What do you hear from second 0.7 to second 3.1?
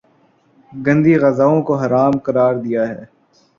گندی غذاؤں کو حرام قراردیا ہے